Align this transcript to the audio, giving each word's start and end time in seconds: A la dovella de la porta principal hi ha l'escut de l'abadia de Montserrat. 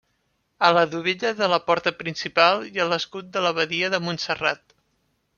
A 0.67 0.69
la 0.75 0.83
dovella 0.93 1.33
de 1.41 1.49
la 1.51 1.59
porta 1.67 1.93
principal 1.99 2.65
hi 2.69 2.81
ha 2.81 2.87
l'escut 2.93 3.27
de 3.35 3.43
l'abadia 3.47 3.91
de 3.95 3.99
Montserrat. 4.07 4.65